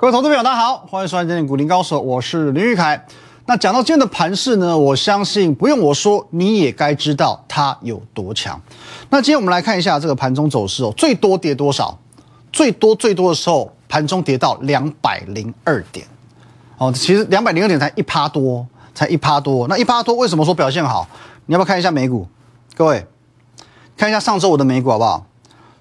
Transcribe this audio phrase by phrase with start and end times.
[0.00, 3.04] 各位投资朋友，大家好，欢迎收看今天股林高手，我是林玉凯。
[3.46, 8.60] 那讲到今天的盘势呢，我相信不用我说，你也该知道它有多强。
[9.10, 11.98] 那今天我们来看一下这个盘中走势哦，最多跌多少？
[12.52, 16.06] 最多最多的时候，盘中跌到两百零二点。
[16.76, 19.66] 哦，其实两百零二点才一趴多，才一趴多。
[19.66, 21.08] 那一趴多为什么说表现好？
[21.46, 22.24] 你要不要看一下美股？
[22.76, 23.04] 各位，
[23.96, 25.26] 看一下上周五的美股好不好？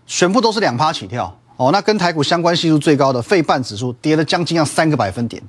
[0.07, 1.37] 全部都是两趴起跳。
[1.57, 5.41] 哦，那跟台股相关系数最高的费半指数跌了将近要三个百分点，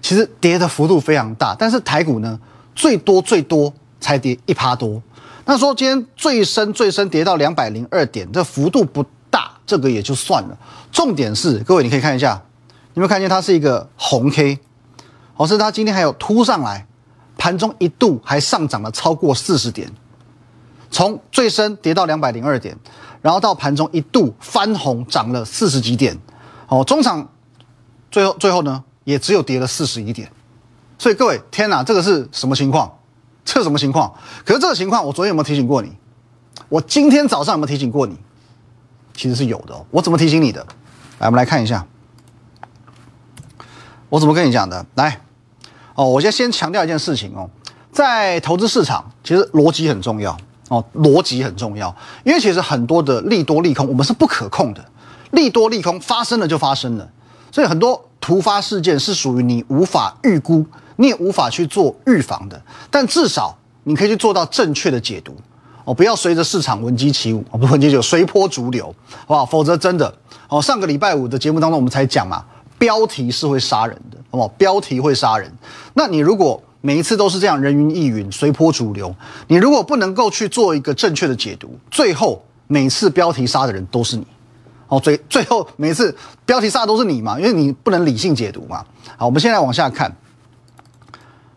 [0.00, 1.56] 其实跌的幅度非常大。
[1.58, 2.38] 但是台股呢，
[2.74, 5.02] 最多最多才跌一趴多。
[5.44, 10.56] 那说今天最深最深跌到两百零二点，这幅度不大，这个也就算了。
[10.92, 12.40] 重点是，各位你可以看一下，
[12.94, 14.60] 有没有看见它是一个红 K？
[15.36, 16.86] 哦，是它今天还有突上来，
[17.36, 19.90] 盘中一度还上涨了超过四十点，
[20.92, 22.78] 从最深跌到两百零二点。
[23.22, 26.16] 然后到盘中一度翻红，涨了四十几点，
[26.68, 27.28] 哦，中场
[28.10, 30.30] 最后最后呢，也只有跌了四十一点，
[30.98, 32.92] 所以各位，天哪，这个是什么情况？
[33.44, 34.12] 这是什么情况？
[34.44, 35.92] 可是这个情况，我昨天有没有提醒过你？
[36.68, 38.16] 我今天早上有没有提醒过你？
[39.14, 39.86] 其实是有的。
[39.90, 40.66] 我怎么提醒你的？
[41.18, 41.86] 来，我们来看一下，
[44.08, 44.84] 我怎么跟你讲的？
[44.94, 45.20] 来，
[45.94, 47.48] 哦，我先先强调一件事情哦，
[47.92, 50.36] 在投资市场，其实逻辑很重要。
[50.68, 54.84] 哦，逻辑很重要，因为其实很多的利多利空我们是不可控的，
[55.30, 57.08] 利多利空发生了就发生了，
[57.52, 65.36] 所以很多突发事件是属于你无法预估，你也无法去做预防的，但至少你可以去做到正确的解读。
[65.84, 69.46] 哦，不要随着市场闻鸡起舞，哦，不闻鸡起舞，随波逐流，好不好？
[69.46, 70.12] 否则真的
[70.48, 72.44] 哦，上个礼拜五的节目当中我们才讲嘛，
[72.76, 74.48] 标题是会杀人的，好不好？
[74.58, 75.48] 标题会杀人，
[75.94, 76.60] 那你如果。
[76.86, 79.12] 每一次都是这样人云亦云、随波逐流。
[79.48, 84.24] 你如果不能够去做一个正确的解读，最后每次标题杀的人都是你。
[84.86, 87.40] 哦，最最后每次标题杀的都是你嘛？
[87.40, 88.84] 因为你不能理性解读嘛。
[89.16, 90.16] 好，我们现在往下看。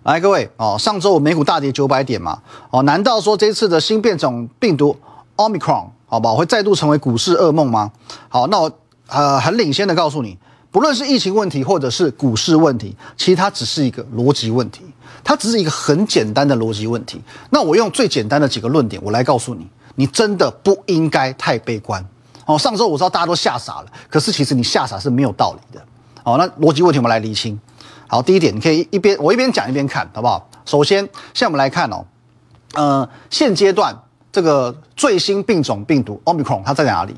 [0.01, 2.41] 来，各位哦，上周美股大跌九百点嘛。
[2.71, 4.97] 哦，难道说这次的新变种病毒
[5.35, 7.91] Omicron 好吧会再度成为股市噩梦吗？
[8.29, 8.71] 好，那我
[9.05, 10.39] 呃很领先的告诉你，
[10.71, 14.83] 不论是疫情问题或者是股市问题，其实它只是一个逻辑问题。
[15.21, 17.21] 它只是一个很简单的逻辑问题。
[17.49, 22.03] 那我用最简单的几个论点，我来告诉你，你真的不应该太悲观。
[22.45, 25.85] 哦，上周我知道大家都吓傻了，可是其实你吓傻是没有道理的。
[26.23, 27.59] 哦，那逻辑问题我们来厘清。
[28.07, 30.49] 好，第一点，你可以一边我一边讲一边看，好不好？
[30.65, 31.03] 首先，
[31.33, 32.05] 现在我们来看哦，
[32.75, 33.95] 呃，现阶段
[34.31, 37.13] 这个最新病种病毒 Omicron 它在哪里？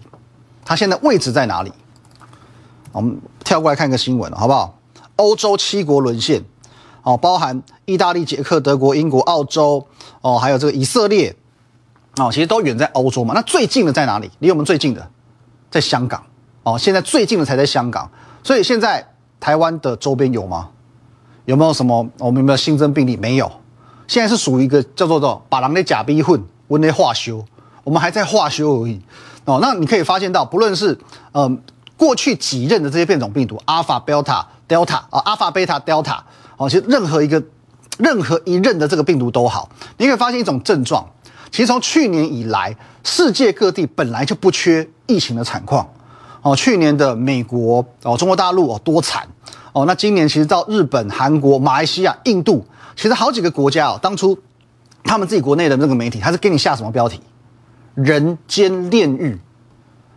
[0.66, 1.72] 它现在位置在哪里？
[2.92, 4.78] 我们跳过来看一个新闻，好不好？
[5.16, 6.44] 欧洲七国沦陷。
[7.04, 9.88] 哦，包含意大利、捷克、德国、英国、澳洲，
[10.22, 11.36] 哦，还有这个以色列，
[12.18, 13.34] 哦，其实都远在欧洲嘛。
[13.34, 14.30] 那最近的在哪里？
[14.38, 15.10] 离我们最近的，
[15.72, 16.24] 在香港。
[16.62, 18.08] 哦，现在最近的才在香港。
[18.44, 19.04] 所以现在
[19.40, 20.70] 台湾的周边有吗？
[21.46, 23.18] 有没有什么我们有没有新增病例？
[23.18, 23.52] 没有。
[24.08, 27.44] 现在是属于一个叫做的把狼的假逼混，温的化修，
[27.84, 29.02] 我们还在化修而已。
[29.46, 30.96] 哦，那你可以发现到，不论是
[31.32, 31.60] 嗯
[32.02, 36.18] 过去几任的这些变种病毒，阿尔法、贝塔、delta 啊，阿尔法、贝塔、delta。
[36.58, 37.40] 哦，其实任何一个、
[38.00, 41.08] 任何一任的这个病毒都好，你可以发现一种症状。
[41.52, 45.88] 其实从去年以来，世界各地本来就不缺疫情的惨况。
[46.42, 49.28] 哦，去年的美国、哦中国大陆哦多惨。
[49.72, 54.36] 哦，那今年其实到日本、韩国、马来西亚、印度，其实好几个国家哦，当初
[55.04, 57.20] 他们自己国内的那个媒体，他是给你下什么标题？
[57.94, 59.40] 人间炼狱。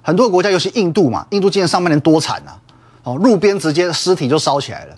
[0.07, 2.61] 很多国家，尤其印度嘛，印度今年上半年多惨啊！
[3.05, 4.95] 哦，路边直接尸体就烧起来了。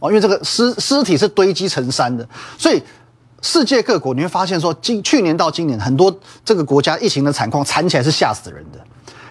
[0.00, 2.28] 哦，因为这个尸尸体是堆积成山的，
[2.58, 2.82] 所以
[3.40, 8.78] 世界各国你会发现说，今去年到今年，很多这个国家疫情的惨况，惨起来是吓死人的。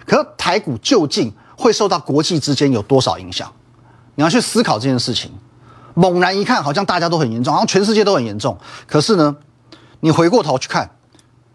[0.04, 3.48] 可台股究竟会受到国际之间有多少影响？
[4.16, 5.30] 你要去思考这件事情。
[5.94, 8.56] 猛然一看，好像大家都很严重，好像全世界都很严重。
[8.86, 9.36] 可是呢，
[10.00, 10.90] 你回过头去看，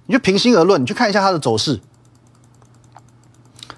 [0.06, 1.80] 你就平心而论，你去看一下它的走势，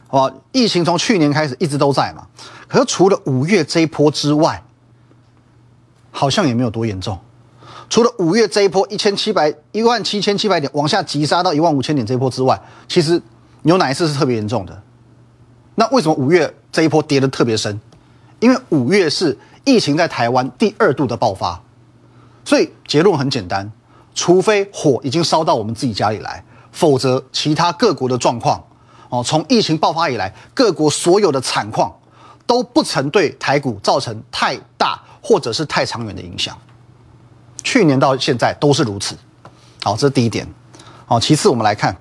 [0.07, 0.31] 好？
[0.51, 2.27] 疫情从去年开始一直都在嘛。
[2.67, 4.63] 可是除了五月这一波之外，
[6.11, 7.19] 好像也没有多严重，
[7.89, 13.21] 除了五月这一波一千七百一万七千七百点往下急杀到一万五千点这一波之外，其实
[13.63, 14.81] 有哪一次是特别严重的？
[15.75, 17.79] 那为什么五月这一波跌得特别深？
[18.39, 21.61] 因为五月是疫情在台湾第二度的爆发，
[22.43, 23.71] 所以结论很简单：
[24.15, 28.63] 除非火已经烧到我们自己家里来，否则其他各国的状况，
[29.09, 31.93] 哦，从疫情爆发以来，各国所有的惨况
[32.45, 35.01] 都不曾对台股造成太大。
[35.19, 36.57] 或者是太长远的影响，
[37.61, 39.13] 去年到现在都是如此。
[39.83, 40.47] 好，这是第一点。
[41.05, 41.93] 好，其次我们来看，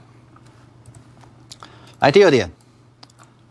[1.99, 2.49] 来第二点，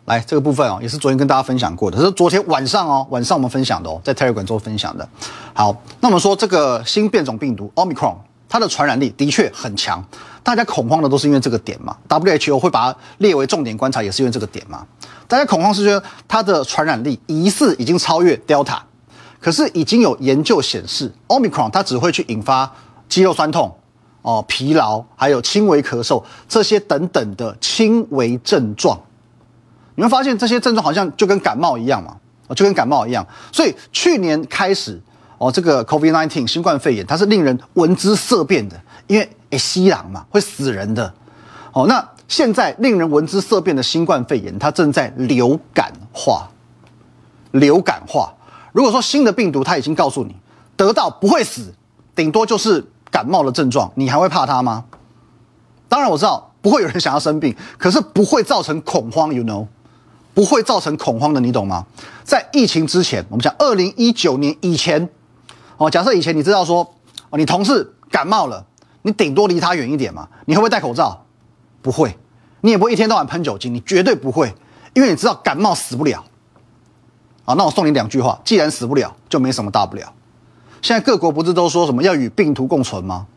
[0.06, 5.06] 来这个部分哦，也是昨天跟大家分享过的，是昨天晚上哦，晚上我们分享的哦，在泰瑞馆做分享的。
[5.54, 8.16] 好，那我们说这个新变种病毒 Omicron，
[8.48, 10.02] 它的传染力的确很强，
[10.46, 11.98] 大家恐慌的都是因为这个点嘛。
[12.08, 14.86] WHO 会把它列为重点观察，也是因为这个点嘛。
[15.28, 18.78] 大家恐慌是觉得它的传染力疑似已经超越 Delta，
[19.42, 22.72] 可是已经有研究显示，Omicron 它只会去引发
[23.10, 23.76] 肌肉酸痛、
[24.22, 29.02] 哦疲劳，还有轻微咳嗽这些等等的轻微症状。
[29.96, 32.16] 你会发现这些症状好像就跟感冒一样嘛，
[32.56, 33.26] 就跟感冒一样。
[33.52, 35.02] 所以去年开始
[35.40, 41.14] 哦，这个 COVID-19 新冠肺炎它是令人闻之色变的，因为诶吸狼嘛会死人的。
[41.74, 46.50] 哦，那现在令人闻之色变的新冠肺炎，它正在流感化，
[47.52, 48.34] 流感化。
[48.72, 50.36] 如果说新的病毒它已经告诉你
[50.76, 51.74] 得到不会死，
[52.16, 54.86] 顶多就是感冒的症状，你还会怕它吗？
[55.88, 59.68] 当然我知道不会有人想要生病，可是不会造成恐慌，you know。
[60.34, 61.86] 不会造成恐慌的，你懂吗？
[62.26, 65.10] 在疫情之前，我们讲二零一九年以前，
[65.78, 66.94] 哦，假设以前你知道说，
[67.30, 68.66] 哦，你同事感冒了，
[69.06, 71.26] 你顶多离他远一点嘛，你会不会戴口罩？
[71.84, 72.18] 不会，
[72.62, 74.52] 你也不会一天到晚喷酒精，你绝对不会，
[74.96, 76.24] 因为你知道感冒死不了。
[77.46, 80.12] 啊，那我送你两句话，既然死不了，就没什么大不了。
[80.82, 83.28] 现在各国不是都说什么要与病毒共存吗？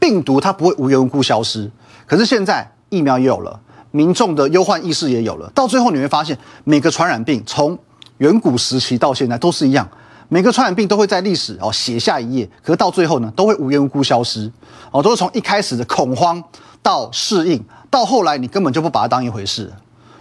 [0.00, 1.70] 病毒它不会无缘无故消失，
[2.04, 3.60] 可是现在疫苗也有了。
[3.92, 7.78] 民众的忧患意识也有了，到最后你会发现，每个传染病从
[8.18, 9.88] 远古时期到现在都是一样，
[10.32, 14.50] 每个传染病都会在历史哦写下一页，可是到最后呢，都会无缘无故消失，
[14.90, 16.42] 哦，都是从一开始的恐慌
[16.82, 19.70] 到适应，到后来你根本就不把它当一回事。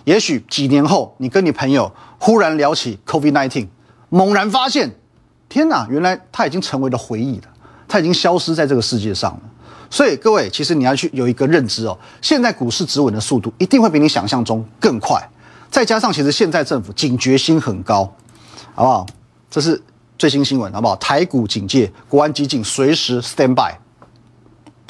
[0.03, 3.69] 也许几年后，你跟你朋友忽然聊起 COVID-19，
[4.09, 4.93] 猛然发现，
[5.47, 7.43] 天哪，原来它已经成为了回忆了，
[7.87, 9.39] 它已经消失在这个世界上了。
[9.89, 15.25] 所以各位，其实你要去有一个认知哦，现在股市止稳的速度一定会比你想象中更快。
[15.69, 18.13] 再加上，其实现在政府警觉心很高，
[18.75, 19.05] 好不好？
[19.49, 19.81] 这是
[20.21, 20.95] 最新新闻，好不好？
[20.97, 23.73] 台股警戒，国安基金随时 stand by，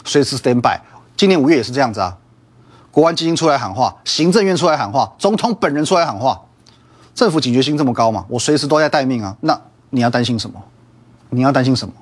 [0.03, 0.77] 随时 stand by。
[1.15, 2.17] 今年五月也是这样子啊，
[2.91, 6.41] 国安基金出来喊话，行政院出来喊话，总统本人出来喊话，
[7.15, 8.25] 政府警觉心这么高嘛？
[8.27, 9.37] 我随时都在待命啊。
[9.39, 9.57] 那
[9.91, 10.61] 你要担心什么？
[11.29, 11.93] 你要担心什么？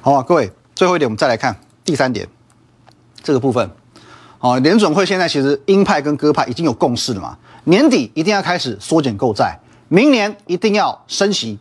[0.00, 2.26] 好吧，各位，最后一点，我们再来看第三点。
[3.22, 3.70] 这个部分，
[4.40, 7.38] 哦，联准会现在其实鹰派跟鸽派已经有共识了嘛？
[7.62, 9.56] 年底一定要开始缩减购债，
[9.86, 11.60] 明年一定要升息，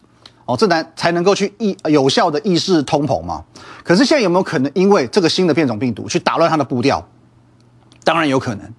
[0.52, 3.44] 哦，这才才能够去抑有效的抑制通膨嘛。
[3.84, 7.08] 可是现在有没有可能因为这个新的变种病毒去打乱它的步调？
[8.04, 8.74] 当然有可能，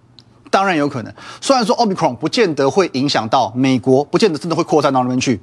[0.50, 1.14] 当然有可能。
[1.40, 5.40] 虽然说 Omicron 不见得会影响到美国，不见得真的会扩散到那边去，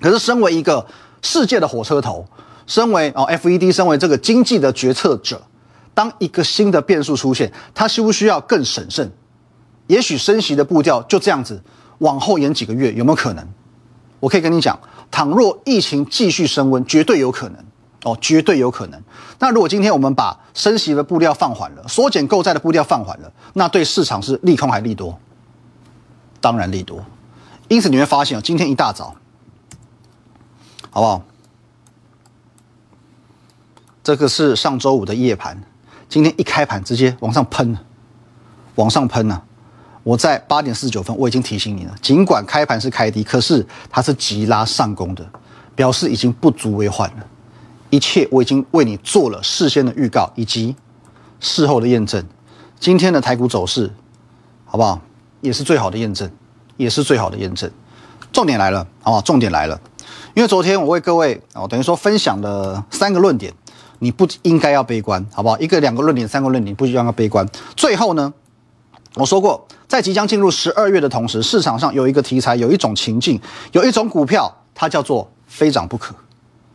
[0.00, 0.86] 可是身为一个
[1.22, 2.24] 世界的火车头，
[2.66, 5.42] 身为哦 FED，身为这个经济的决策者。
[5.94, 9.10] 当一个新的变数出现，它需不需要更审慎？
[9.86, 11.62] 也许升息的步调就这样子
[11.98, 13.48] 往后延几个月，有没有可能？
[14.18, 14.76] 我可以跟你讲，
[15.14, 17.64] 倘若疫情继续升温，绝对有可能
[18.02, 19.00] 哦，绝对有可能。
[19.38, 25.16] 那如果今天我们把升息的步调放缓了，缩减购债的步调放缓了，那对市场是利空还利多？
[26.40, 27.00] 当然利多。
[27.68, 29.14] 因此你会发现哦，今天一大早，
[30.90, 31.22] 好不好？
[34.02, 35.62] 这个是上周五的夜盘。
[36.08, 37.78] 今天一开盘直接往上喷，
[38.74, 39.40] 往上喷呢！
[40.04, 45.26] 我在八点四十九分我已经提醒你了，尽管开盘是开低，可是它是急拉上攻的，
[45.74, 47.26] 表示已经不足为患了。
[47.90, 50.76] 一切我已经为你做了事先的预告以及
[51.40, 52.24] 事后的验证。
[52.78, 53.90] 今天的台股走势，
[54.66, 55.00] 好不好？
[55.40, 56.30] 也是最好的验证，
[56.76, 57.70] 也是最好的验证。
[58.30, 59.22] 重点来了，好不好？
[59.22, 59.80] 重点来了，
[60.34, 63.52] 因为昨天我为各位哦，等于说分享了三个论点。
[64.00, 65.58] 你不应该要悲观，好不好？
[65.58, 67.48] 一个、两个论点，三个论点，不需要悲观。
[67.74, 68.34] 最后呢，
[69.14, 73.40] 我说过，在即将进入十二月的同时，市场上有一个题材，有一种情境，
[73.72, 76.12] 有一种股票，它叫做非涨不可，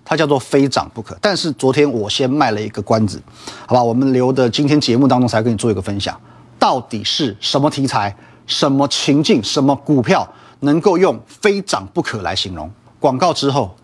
[0.05, 1.17] 它叫做非涨不可。
[1.21, 3.21] 但是昨天我先卖了一个关子，
[3.67, 3.83] 好吧？
[3.83, 6.17] 我们留的今天节目当中才跟你做一个分享，
[6.57, 8.15] 到底是什么题材、
[8.47, 10.25] 什么情境、什么股票
[10.61, 12.71] 能够用非涨不可来形容？
[13.01, 13.75] 广告之后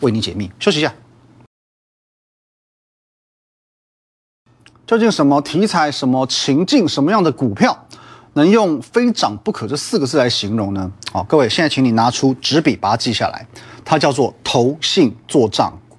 [0.00, 0.94] 为你解密，休息一下。
[4.86, 7.86] 究竟什么题材、什么情境、什么样的股票
[8.38, 10.90] 能用“非涨不可”这四个字来形容呢？
[11.12, 13.46] 好，各位，现在请你拿出纸笔，把它记下来。
[13.84, 15.96] 它叫做投信做账股。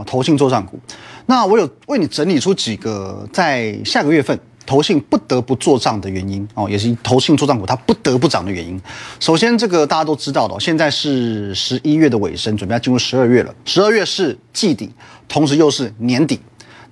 [0.00, 0.80] 啊，投信做账股。
[1.26, 8.80] 那我有为你整理出几个在下个月份投信不得不做账的原因哦，也是投信做账股它不得不涨的原因。
[9.18, 13.54] 首先，这个大家都知道的，现在是十一月的尾声，准备要进入十二月了。
[13.64, 14.90] 十二月是季底，
[15.28, 16.40] 同时又是年底。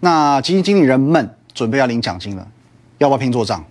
[0.01, 2.47] 那基金经理人们准备要领奖金了，
[2.99, 3.65] 要不要拼做账？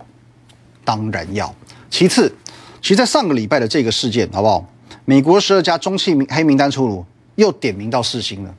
[0.88, 1.54] 当然要。
[1.90, 2.34] 其次，
[2.80, 4.66] 其实，在上个礼拜的这个事件，好不好？
[5.04, 7.04] 美国十二家中企名黑名单出炉，
[7.34, 8.54] 又点名到世星了。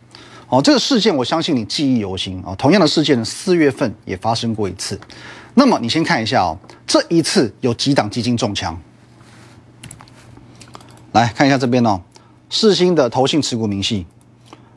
[0.48, 2.54] 哦，这个事件我相信你记忆犹新啊。
[2.56, 5.00] 同样的事件，四月份也发生过一次。
[5.56, 6.56] 那么你先看一下哦，
[6.86, 8.80] 这一次有几档基金中枪？
[11.14, 12.00] 来看一下这边哦，
[12.52, 14.06] 世星的投信持股明细。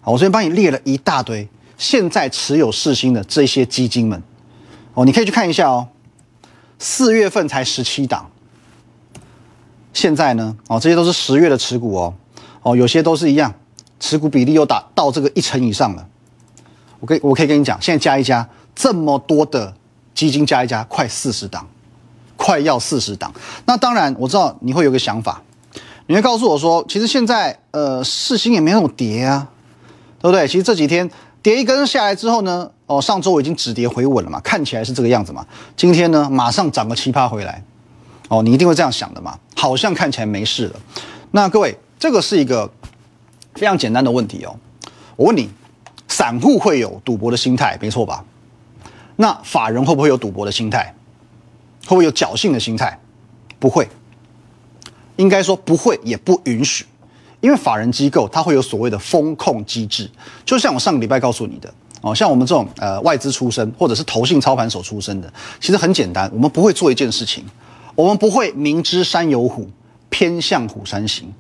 [0.01, 4.23] 好，我这边帮你列了一大堆，现在持有世星的这些基金们，
[4.95, 5.87] 哦，你可以去看一下哦。
[6.83, 8.29] 四月份才十七档，
[9.93, 12.15] 现在呢，哦，这些都是十月的持股哦，
[12.63, 13.55] 哦，有些都是一样，
[14.01, 16.05] 持股比例又达到这个一成以上了。
[16.99, 19.73] 我可以，我可以跟你讲，现在加一加，这么多的
[20.13, 21.65] 基金加一加，快四十档，
[22.37, 23.33] 快要四十档。
[23.65, 25.41] 那当然，我知道你会有个想法，
[26.09, 29.47] 你会告诉我说，其实现在呃，市心也没那么跌啊，
[30.19, 30.49] 对不对？
[30.49, 31.09] 其实这几天。
[31.43, 35.47] 跌一根下来之后呢，哦，上周我已经止跌回稳了嘛，看起来是这个样子嘛。
[35.75, 37.65] 今天呢，马上涨个奇葩回来，
[38.29, 40.81] 哦，你一定会这样想的嘛，好像看起来没事了。
[41.31, 42.71] 那各位，这个是一个
[43.55, 44.55] 非常简单的问题哦。
[45.17, 45.49] 我问你，
[46.07, 48.23] 散户会有赌博的心态，没错吧？
[49.17, 50.95] 那法人会不会有赌博的心态？
[51.87, 52.99] 会不会有侥幸的心态？
[53.59, 53.89] 不会，
[55.17, 56.85] 应该说不会，也不允许。
[57.41, 60.11] 因为法人机构它会有所谓的风控机制，
[60.45, 61.73] 就像我上个礼拜告诉你的
[62.03, 67.45] 哦，像我们这种呃外资出身或者是投信操盘手出身的，其实很简单，我们不会做一件事情，
[67.95, 69.71] 我们不会明知山有虎，
[70.11, 71.33] 偏向虎山行。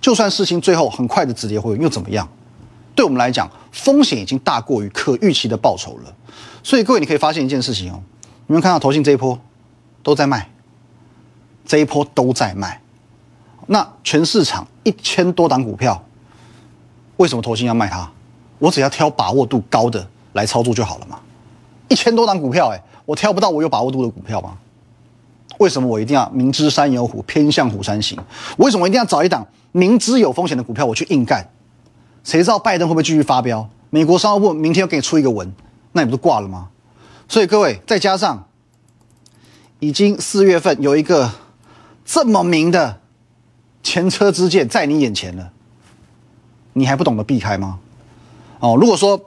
[0.00, 2.28] 就算事情最后很快的止跌回稳又怎么样？
[2.94, 6.12] 对我们来讲，风险已经大过于可预期的报酬了。
[6.64, 8.02] 所以各位你可以发现一件事情哦，
[8.48, 9.38] 你们看到投信这一波
[10.02, 10.50] 都在卖，
[11.64, 12.80] 这一波都在卖。
[13.68, 16.04] 那全市场一千多档股票，
[17.18, 18.10] 为什么投信要卖它？
[18.58, 21.18] 我只要挑把握度高的来操作就好了嘛。
[21.88, 24.58] 一千多档股票，哎，我挑不到我有把握度的股票吗？
[25.58, 28.18] 为什么我一定要明知山有虎，偏向虎山行？
[28.58, 31.48] 为什么一定要找一档明知有风险的股票我去硬干？
[32.22, 33.68] 谁知道拜登会不会继续发飙？
[33.90, 35.52] 美国商务部明天要给你出一个文，
[35.92, 36.68] 那你不是挂了吗？
[37.28, 38.46] 所以各位，再加上
[39.80, 41.32] 已经四月份有一个
[42.04, 43.00] 这么明的。
[43.80, 45.50] 前车之鉴在你眼前了，
[46.74, 47.78] 你还不懂得避开吗？
[48.60, 49.20] 哦，如果说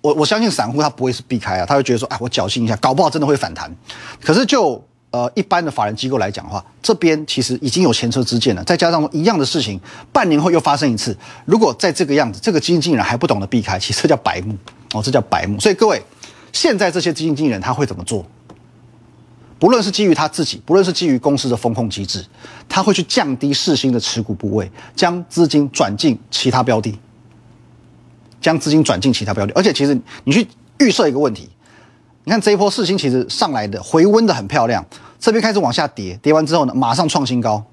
[0.00, 3.74] 我我相信散户他不会是避开啊，他会觉得说，哎，我侥幸一下，搞不好真的会反弹。
[4.20, 9.80] 可是就呃一般的法人机构来讲的话，这边其实已经有前车之鉴了，再加上一样的事情，
[10.12, 11.16] 半年后又发生一次。
[11.44, 14.54] 如果在这个样子，这个基金经理人还不懂得避开，其实这叫白目
[14.92, 15.58] 哦，这叫白目。
[15.58, 16.02] 所以各位，
[16.52, 18.24] 现在这些基金经理人他会怎么做？
[19.58, 22.22] 不论是基于他自己，不论是基于公司的风控机制，
[22.68, 26.98] 他会去降低市心的持股部位，将资金转进其他标的，
[28.44, 29.52] 将资金转进其他标的。
[29.54, 30.46] 而且，其实你去
[30.78, 31.48] 预设一个问题，
[32.24, 34.84] 你看这一波市心其实上来的回温的很漂亮，
[35.18, 37.64] 这边开始往下跌，跌完之后呢，马上创新高，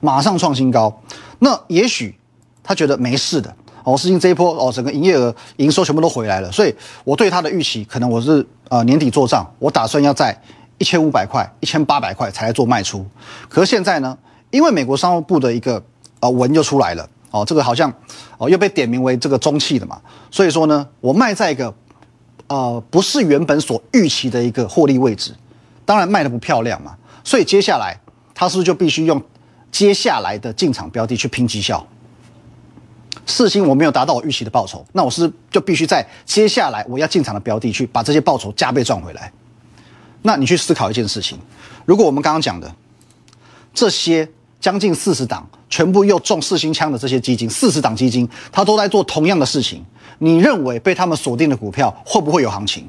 [0.00, 1.00] 马上创新高。
[1.38, 2.14] 那也许
[2.62, 6.74] 他觉得没事的哦，市心这一波哦，整个营业额、营收全部都回来了，所以
[7.04, 10.38] 我对他的预期，可能我是呃年底做账，我打算要在。
[10.80, 13.04] 一千五百块、一千八百块才来做卖出，
[13.50, 14.16] 可是现在呢，
[14.50, 15.84] 因为美国商务部的一个
[16.20, 17.92] 呃文就出来了哦，这个好像
[18.38, 21.74] 哦又被点名为这个中气的嘛，所以说呢，我卖在一个
[22.48, 25.34] 呃不是原本所预期的一个获利位置，
[25.84, 27.98] 当然卖的不漂亮嘛，所以接下来
[28.34, 29.22] 他是不是就必须用
[29.70, 31.86] 接下来的进场标的去拼绩效？
[33.26, 39.32] 四星我没有达到我预期的报酬，那我是就必须在接下来我要进场的标的去把这些报酬加倍赚回来。
[40.22, 41.38] 那你去思考一件事情：
[41.84, 42.74] 如果我们刚刚讲的
[43.72, 44.28] 这些
[44.60, 49.84] 将近四十档全部又中四星枪的这些基金，四十档基金，它都在做同样的事情，
[50.18, 52.88] 你认为被他们锁定的股票会不会有行情？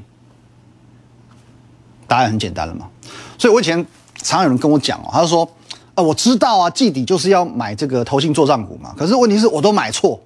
[2.07, 2.89] 答案很简单了嘛。
[3.37, 3.85] 所以我以前
[4.17, 5.49] 常有人跟我讲哦，他说
[5.95, 8.93] ：“啊，我知道啊，季底就是要买这个投信做账股嘛。
[8.97, 10.21] 可是问题是我都买错，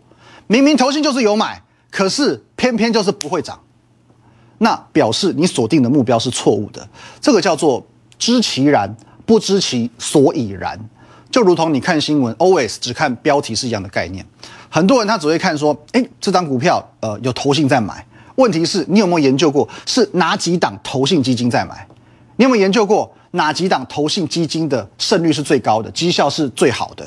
[0.47, 1.61] 明明投信就是有买，
[1.91, 3.59] 可是偏偏就是不会涨。”
[4.57, 6.87] 那表示你锁定的目标是错误的，
[7.19, 7.85] 这个叫做
[8.17, 10.79] 知其然不知其所以然，
[11.35, 14.25] 就如同你看新闻，always 只看标题是一样的概念。
[14.69, 21.85] 很多人他只会看说，哎，这张股票呃有投信在买，问题是你有没有研究过是哪几档投信基金在买？
[22.37, 27.05] 你有没有研究过哪几档投信基金的胜率是最高的，绩效是最好的？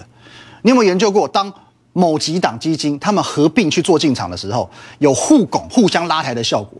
[0.61, 1.50] 你有没有研究过当
[1.94, 4.68] 某几档基金他们合并去做进场的时候，
[4.99, 6.78] 有互拱、互相拉抬的效果？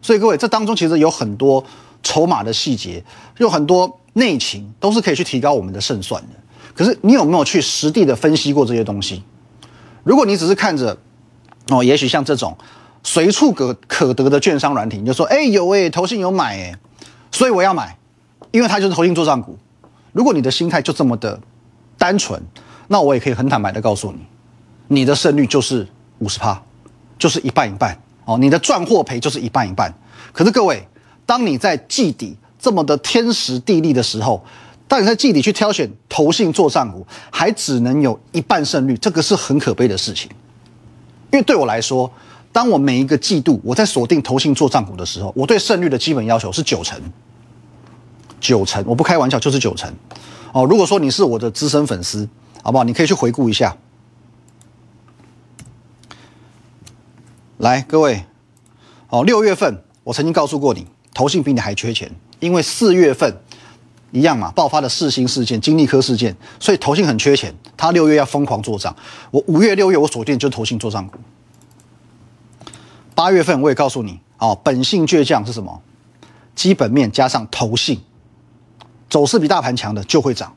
[0.00, 1.62] 所以各位，这当中其实有很多
[2.02, 3.04] 筹码的细节，
[3.36, 6.28] 有很多内情，都是可以去提高我们的胜算的。
[6.74, 9.22] 可是你有没有去实地的分析过这些东西？
[10.04, 10.96] 如果你只是看着，
[11.68, 12.56] 哦，也许像这种
[13.02, 16.74] 随处可可得的券商软体，你就说，哎，有哎，投信有买哎，
[17.30, 17.96] 所以我要买，
[18.50, 19.58] 因为它就是投信做账股，
[20.12, 21.38] 如果你的心态就这么的
[21.98, 22.40] 单纯，
[22.88, 24.18] 那我也可以很坦白的告诉你，
[24.88, 25.86] 你的胜率就是
[26.18, 26.60] 五十趴，
[27.18, 28.36] 就是一半一半哦。
[28.38, 29.92] 你的赚或赔就是一半一半。
[30.32, 30.86] 可是各位，
[31.24, 34.40] 当你在季底这么的天时地利的时候，
[34.86, 40.30] 但你在季底去挑选投信做账股，还只能有一半胜率，这个是很可悲的事情。
[41.32, 42.08] 因为对我来说，
[42.52, 47.00] 当我每一个季度我在锁定投信做账股的时候，我对胜率的基本要求是九成，
[48.38, 49.92] 九成，我不开玩笑，就是九成。
[50.52, 52.28] 哦，如果说你是我的资深粉丝，
[52.62, 52.84] 好不好？
[52.84, 53.76] 你可以去回顾一下。
[57.58, 58.24] 来，各位，
[59.08, 62.12] 哦，六月份我曾经告诉过你，投信比你还缺钱，
[62.42, 63.32] 因为四月份
[64.10, 68.94] 一样嘛，爆发了四星事件、金利科事件，所以投信很缺钱，他六月要疯狂做账。
[69.30, 71.18] 我五月、六月我锁定就投信做账股。
[73.14, 75.80] 八月份我也告诉你，哦，本性倔强是什么？
[76.56, 78.00] 基本面加上投信，
[79.08, 80.52] 走势比大盘强的就会涨。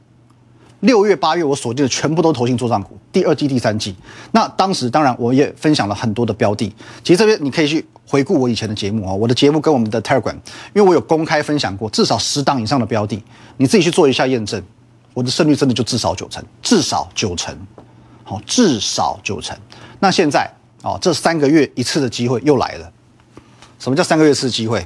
[0.86, 3.96] 六月、八月我锁定的全部都投信做账股，第二季、第三季。
[4.32, 6.74] 那当时当然我也分享了很多的标的，
[7.04, 10.36] 其实这边你可以去回顾我以前的节目啊，我的节目跟我们的 Telegram，
[10.74, 13.22] 因为我有公开分享过至少十档以上的标的，
[13.58, 14.62] 你自己去做一下验证，
[15.14, 17.56] 我的胜率真的就至少九成，至少九成，
[18.24, 19.58] 好，至少九成。
[20.00, 20.50] 那现在。
[20.84, 22.92] 哦，这三个月一次的机会又来了。
[23.80, 24.86] 什么叫三个月一次机会？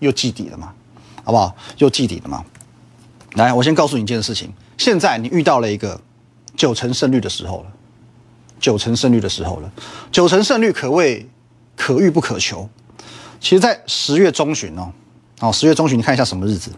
[0.00, 0.72] 又季底了嘛，
[1.22, 1.54] 好不好？
[1.76, 2.42] 又季底了嘛。
[3.34, 6.00] 来，我先告诉你一件事情：现在你遇到了一个
[6.56, 7.72] 九成胜率的时候了，
[8.60, 9.72] 九成胜率的时候了。
[10.10, 11.28] 九成胜率可谓
[11.76, 12.68] 可遇不可求。
[13.40, 14.92] 其实，在十月中旬哦，
[15.40, 16.70] 哦，十月中旬，你看一下什么日子？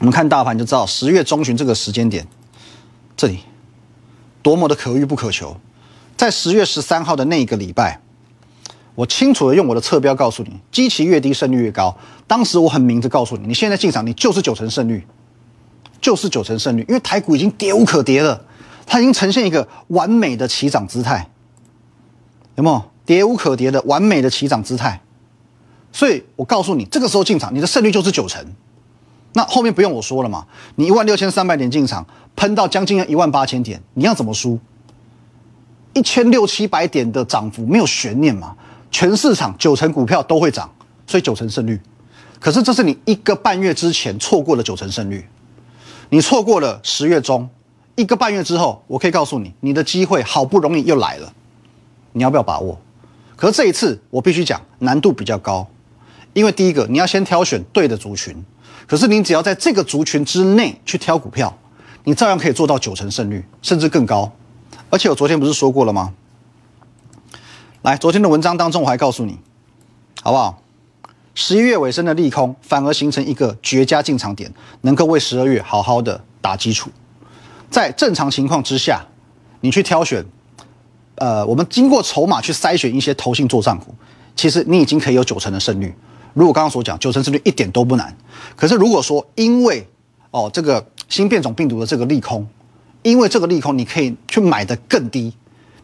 [0.00, 2.26] 我们看大盘就知道，十月中旬这个时间点，
[3.16, 3.40] 这里
[4.42, 5.56] 多么的可遇不可求。
[6.16, 8.00] 在十月十三号的那一个礼拜，
[8.96, 11.96] 我清楚的用我的侧标告诉你，基期越低胜率越高。
[12.26, 15.06] 当时我很明着告诉你，你现在进场你就是九成胜率，
[16.02, 18.44] 就是九成胜率，因为台股已经跌无可跌了，
[18.84, 21.30] 它已经呈现一个完美的起涨姿态，
[22.56, 22.82] 有没有？
[23.04, 25.00] 跌无可跌的完美的起涨姿态。
[25.90, 28.44] 所以我告诉你，这个时候进场，你的胜率就是九成。
[29.32, 34.58] 那后面不用我说了嘛，你一万六千三百点进场，喷到将近一万八千点，你要怎么输？
[35.94, 38.54] 一千六七百点的涨幅没有悬念嘛？
[38.90, 40.70] 全市场九成股票都会涨，
[41.06, 41.80] 所以九成胜率。
[42.38, 45.26] 可是这是你一个半月之前错过了九成胜率，
[46.12, 47.48] 你错过了十月中
[47.94, 51.32] 一个半月之后，我可以告诉你，你的机会好不容易又来了，
[52.12, 52.78] 你要不要把握？
[53.34, 55.66] 可是这一次我必须讲难度比较高，
[56.34, 58.36] 因为第一个你要先挑选对的族群，
[58.86, 61.56] 可是你只要在这个族群之内去挑股票，
[62.04, 64.30] 你照样可以做到九成胜率，甚至更高。
[64.90, 66.12] 而且我昨天不是说过了吗？
[67.80, 69.38] 来，昨天的文章当中我还告诉你，
[70.22, 70.62] 好不好？
[71.34, 76.90] 十一月尾声的利空反而形成一个绝佳进场点，能够为十二月好好的打基础。
[77.70, 79.02] 在正常情况之下，
[79.60, 80.22] 你去挑选，
[81.14, 83.94] 呃，我们经过筹码去筛选一些投信做账股，
[84.36, 85.94] 其实你已经可以有九成的胜率。
[86.34, 88.14] 如果刚刚所讲九成胜率一点都不难。
[88.54, 89.86] 可是如果说因为
[90.30, 92.46] 哦这个新变种病毒的这个利空，
[93.02, 95.32] 因为这个利空，你可以去买的更低，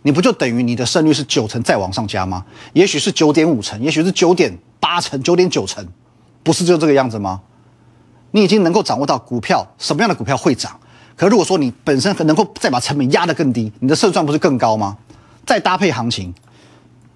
[0.02, 2.44] 你不就等于你的胜率是九成再往上加吗？
[2.74, 5.86] 也许是九点五成，也许是九点八成、九点九成，
[6.42, 7.40] 不是就这个样子吗？
[8.30, 10.78] 你已经能够掌握到股票什么样的股票会涨。
[11.16, 14.96] 可如果说你本身能够再把成本压得更低，你的胜算不是更高吗？
[15.44, 16.32] 再搭配行情，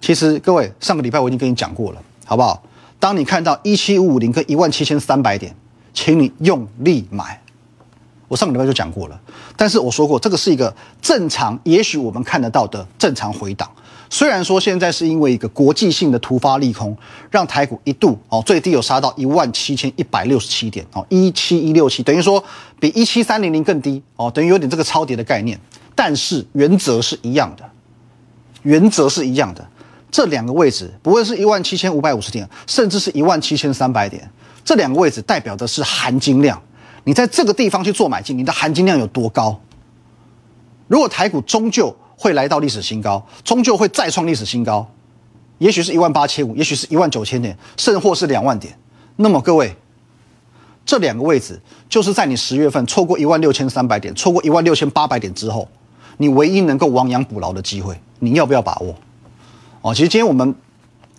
[0.01, 2.63] 其实各位上个礼拜我已经跟你讲过了，好不好？
[2.99, 5.55] 当你看到一七五五零跟一万七千三百点，
[5.93, 7.39] 请你用力买。
[8.27, 9.21] 我上个礼拜就讲过了，
[9.55, 13.69] 但是我说过，这个是一个正常，也许我们看得到的正常回档。
[14.13, 16.95] 虽然说现在是因为一个国际性的突发利空，
[17.31, 22.41] 让台股一度哦最低有杀到一万七千一百六十七点哦一七一六七，等于说
[22.79, 25.59] 比一七三零零更低哦，等于有点这个超跌的概念。
[25.95, 27.67] 但是原则是一样的，
[28.61, 29.67] 原则是一样的。
[30.11, 34.29] 这两个位置不会是一万七千五百五十点，甚至是一万七千三百点，
[34.63, 36.61] 这两个位置代表的是含金量。
[37.03, 39.59] 你在这个地方去做买进，你的含金量有多高？
[40.87, 44.87] 如果台股终究会来到历史新高，终究会再创历史新高，
[45.57, 48.77] 也许是一万八千五，也许是一万九千点，甚或是两万点。
[49.15, 49.75] 那么各位，
[50.85, 55.67] 这两个位置就是在你十月份错过一万六千三百点，错过一万六千八百点之后，
[56.17, 58.95] 你唯一能够亡羊补牢的机会，你要不要把握？
[59.81, 60.55] 哦，其实今天我们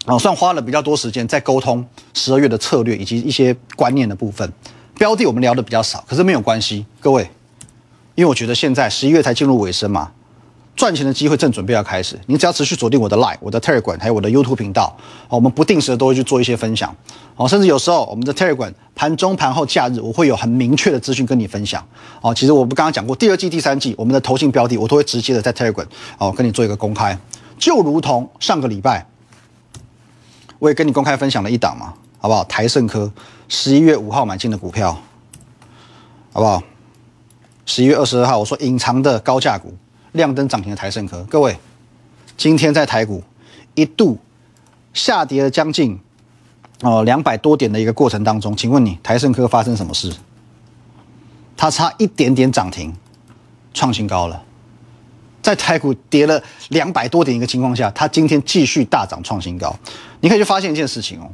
[0.07, 4.51] 哦算花了比较多时间在沟通十二月的策略以及一些观念的部分。
[4.97, 7.29] 标的我们聊的比较少，可是没有关系，各位，
[8.15, 10.13] 因为我觉得现在十一月才进入尾声嘛，
[10.77, 12.19] 赚钱的机会正准备要开始。
[12.27, 14.97] 你只要持续锁定我的 Line、我的 Telegram 还有我的 YouTube 频道，
[15.29, 16.95] 我们不定时的都会去做一些分享，
[17.37, 21.85] 哦，甚至有时候我们的 Telegram 盘中、盘后、假日，我会有很明确的资讯跟你分享。
[22.21, 25.87] 哦，其实我不刚刚讲过，第二季、第三季我们的投信标的，我都会直接的在 Telegram
[26.19, 27.17] 哦跟你做一个公开。
[27.57, 29.07] 就如同上个礼拜，
[30.59, 32.43] 我也跟你公开分享了一档嘛，好不好？
[32.45, 33.13] 台盛科
[33.49, 34.93] 十一月五号买进的股票，
[36.33, 36.61] 好不好？
[37.65, 39.73] 十一月二十二号，我说隐藏的高价股，
[40.15, 41.57] 亮灯涨停的台盛科，各位，
[42.37, 43.23] 今天在台股
[43.77, 44.19] 一度
[44.93, 46.01] 下跌了将近。
[46.81, 50.13] 哦，两百多点的一个过程当中，请问你台盛科发生什么事？
[51.57, 52.93] 它差一点点涨停，
[53.73, 54.43] 创新高了。
[55.41, 59.75] 在台股跌了两百多点一个情况下，它今天继续大涨创新高。
[60.21, 61.31] 你可以去发现一件事情哦，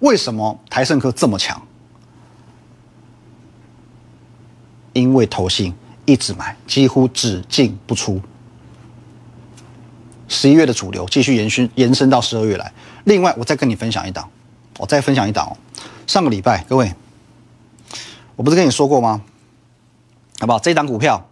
[0.00, 1.60] 为什么台盛科这么强？
[4.94, 5.72] 因为投信
[6.04, 8.20] 一直买，几乎只进不出。
[10.28, 12.72] 十一月的主流继续延续延伸到十二月来。
[13.04, 14.28] 另外，我再跟你分享一档。
[14.78, 15.52] 我再分享一档哦，
[16.06, 16.90] 上个礼拜各位，
[18.34, 19.20] 我不是跟你说过吗？
[20.40, 20.58] 好不好？
[20.58, 21.28] 这档股票，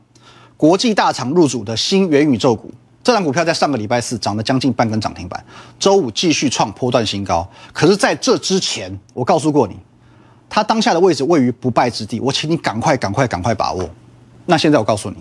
[0.59, 2.71] 国际大厂入主的新元宇宙股，
[3.03, 5.43] 这档股票在上个礼拜四涨了将近半根涨停板，
[5.79, 7.51] 周五继续创波段新高。
[7.73, 9.75] 可是在这之前，我告诉过你，
[10.51, 13.89] 它当下的位置位于不败之地，我请你赶快、赶快、赶快把握。
[14.51, 15.17] 那现在我告诉你，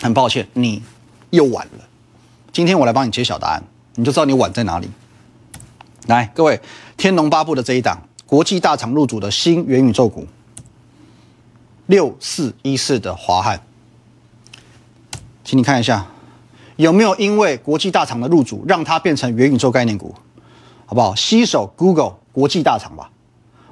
[0.00, 0.82] 很抱歉，你
[1.28, 1.84] 又晚了。
[2.54, 3.62] 今天我来帮你揭晓答案，
[3.96, 4.88] 你就知道你晚在哪里。
[6.06, 6.58] 来，各位，
[6.96, 10.26] 天龙八部的这一档国际大厂入主的新元宇宙股，
[11.84, 13.60] 六四一四的华汉，
[15.44, 16.06] 请你看一下，
[16.76, 20.14] 有没有因为国际大厂的入主，让它变成元宇宙概念股，
[20.86, 21.14] 好不好？
[21.14, 23.10] 吸手 Google 国际大厂吧，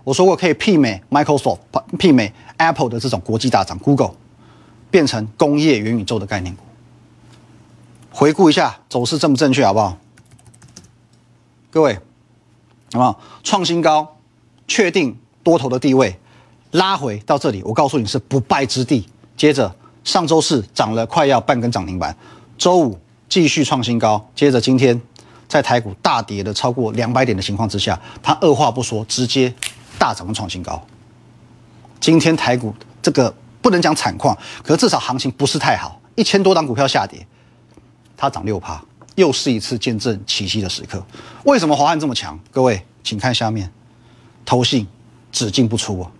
[0.03, 1.61] 我说过可以媲美 Microsoft、
[1.97, 4.11] 媲美 Apple 的这种国际大厂，Google
[4.95, 6.63] 变成工业元宇宙的概念股。
[8.13, 9.99] 回顾一下走势正不正确，好不好？
[11.73, 11.95] 各位。
[12.93, 13.21] 好不好？
[13.43, 14.19] 创新高，
[14.69, 16.17] 确定多头的地位，
[16.71, 19.09] 拉回到这里，我告诉你是不败之地。
[19.37, 22.17] 接着上周四涨了快要半根涨停板，
[22.57, 22.97] 周五
[23.29, 25.03] 继续创新高，接着今天
[25.49, 29.53] 在台股大跌的超过两百点的情况之下，它二话不说直接
[29.99, 30.81] 大涨创新高。
[31.99, 37.27] 今天台股这个不能讲惨况，可是至少行情不是太好，一千多档股票下跌，
[38.15, 38.79] 它涨六趴。
[39.15, 41.03] 又是一次见证奇迹的时刻。
[41.45, 42.39] 为什么华汉这么强？
[42.51, 43.73] 各位，请看下面，
[44.45, 44.87] 投信
[45.33, 46.11] 只进不出啊！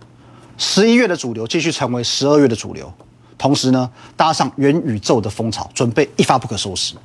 [0.57, 2.91] 十一月的主流继续成为十二月的主流，
[3.37, 6.95] 同时呢，搭上元宇宙的风潮，准备一发不可收拾。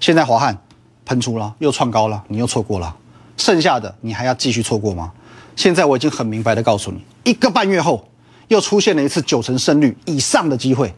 [0.00, 0.58] 现在华汉
[1.04, 2.96] 喷出了，又创高了，你又错过了，
[3.36, 5.12] 剩下的你还要继续错过吗？
[5.54, 8.08] 现在我已经很明白的告诉你，一个半月后
[8.48, 10.94] 又出现了一次九成胜率以上的机会。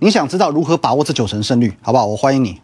[0.00, 2.06] 你想知道如何把握这九成胜率，好不好？
[2.06, 2.60] 我欢迎你。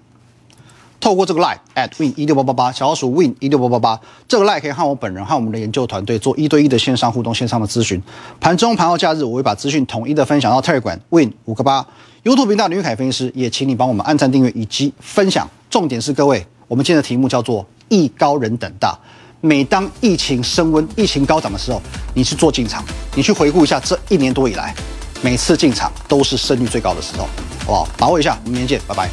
[1.00, 8.00] 透过这个 line at win 一六八八八小老鼠 win 一六八八八，这个 line 可以和我本人和我们的研究团队做一对一的线上互动、线上的咨询。
[8.40, 11.86] 盘中、盘后、假日，我会把资讯统一的分享到 Telegram win 五个八
[12.22, 15.46] YouTube 频道林玉凯分析师，也请你帮我们按赞、订阅以及分享。
[15.68, 18.98] 重点是各位，我们今天的题目叫做“艺高人等大”。
[19.42, 21.82] 每当疫情升温、疫情高涨的时候，
[22.14, 22.82] 你去做进场，
[23.16, 24.74] 你去回顾一下这一年多以来，
[25.22, 27.28] 每次进场都是胜率最高的时候，
[27.60, 27.88] 好不好？
[27.96, 29.08] 把握一下，明天见，拜拜。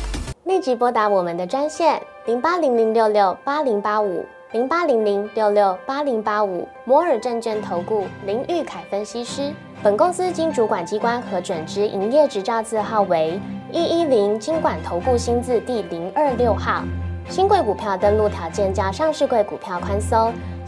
[0.45, 9.53] 立即拨打我们的专线零八零零六六八零八五零八零零六六八零八五摩尔证券投顾林玉凯分析师。
[9.83, 13.39] 本公司经主管机关核准之营业执照字号为
[13.71, 16.83] 一一零金管投顾新字第零二六号。
[17.29, 20.33] 新贵股票登录条件较上市贵股票宽松，